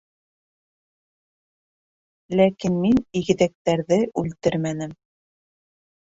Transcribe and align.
Ләкин 2.39 2.79
мин... 2.85 2.97
игеҙәктәрҙе 3.21 3.99
үлтермәнем! 4.23 4.97